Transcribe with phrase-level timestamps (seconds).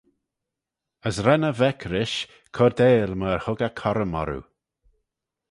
[1.07, 2.19] As ren e vec rish,
[2.55, 4.43] cordail myr hug eh currym orroo.